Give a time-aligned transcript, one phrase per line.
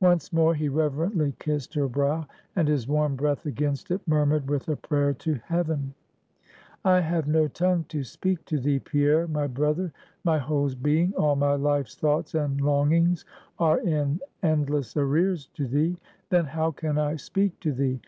[0.00, 4.68] Once more he reverently kissed her brow, and his warm breath against it murmured with
[4.68, 5.94] a prayer to heaven.
[6.84, 9.90] "I have no tongue to speak to thee, Pierre, my brother.
[10.22, 13.24] My whole being, all my life's thoughts and longings
[13.58, 15.96] are in endless arrears to thee;
[16.28, 18.00] then how can I speak to thee?